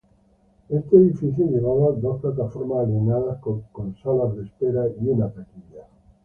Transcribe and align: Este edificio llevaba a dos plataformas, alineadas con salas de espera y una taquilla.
Este 0.67 0.97
edificio 0.97 1.45
llevaba 1.45 1.89
a 1.89 1.91
dos 1.95 2.21
plataformas, 2.21 2.87
alineadas 2.87 3.37
con 3.39 3.95
salas 4.01 4.35
de 4.35 4.45
espera 4.45 4.85
y 4.99 5.07
una 5.07 5.29
taquilla. 5.29 5.85